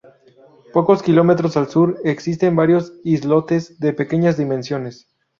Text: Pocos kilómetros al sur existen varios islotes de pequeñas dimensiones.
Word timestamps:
Pocos 0.73 1.03
kilómetros 1.03 1.55
al 1.57 1.69
sur 1.69 1.99
existen 2.03 2.55
varios 2.55 2.91
islotes 3.03 3.79
de 3.79 3.93
pequeñas 3.93 4.35
dimensiones. 4.35 5.07